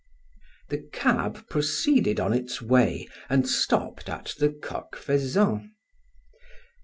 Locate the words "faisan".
4.95-5.73